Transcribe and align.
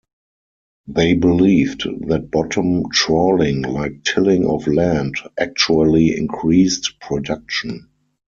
They 0.87 1.13
believed 1.13 1.83
that 2.07 2.31
bottom 2.31 2.89
trawling, 2.91 3.61
like 3.61 4.01
tilling 4.03 4.47
of 4.47 4.65
land, 4.65 5.13
actually 5.37 6.17
increased 6.17 6.99
production. 6.99 7.87